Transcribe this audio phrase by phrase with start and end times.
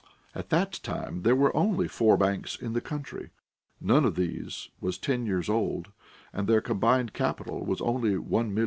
[0.33, 3.29] At that time there were only four banks in the country;
[3.79, 5.91] none of these was ten years old,
[6.33, 8.59] and their combined capital was only $1,950,000.